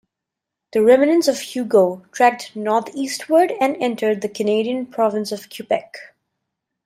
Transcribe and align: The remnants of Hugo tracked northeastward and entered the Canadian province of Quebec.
The 0.73 0.81
remnants 0.81 1.27
of 1.27 1.39
Hugo 1.39 2.03
tracked 2.11 2.55
northeastward 2.55 3.53
and 3.61 3.77
entered 3.79 4.21
the 4.21 4.29
Canadian 4.29 4.87
province 4.87 5.31
of 5.31 5.47
Quebec. 5.55 5.95